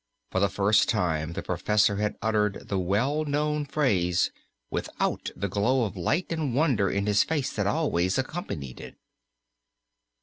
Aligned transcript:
For 0.31 0.39
the 0.39 0.49
first 0.49 0.89
time 0.89 1.33
the 1.33 1.43
professor 1.43 1.97
had 1.97 2.17
uttered 2.23 2.69
the 2.69 2.79
well 2.79 3.23
known 3.23 3.65
phrase 3.65 4.31
without 4.71 5.29
the 5.35 5.47
glow 5.47 5.83
of 5.83 5.95
light 5.95 6.31
and 6.31 6.55
wonder 6.55 6.89
in 6.89 7.05
his 7.05 7.23
face 7.23 7.53
that 7.53 7.67
always 7.67 8.17
accompanied 8.17 8.81
it. 8.81 8.95